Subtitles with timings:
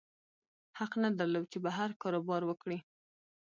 [0.79, 2.79] حق نه درلود چې بهر کاروبار وکړي.